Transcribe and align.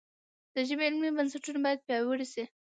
د 0.53 0.55
ژبې 0.67 0.83
علمي 0.89 1.09
بنسټونه 1.17 1.59
باید 1.65 1.85
پیاوړي 1.87 2.27
شي. 2.33 2.43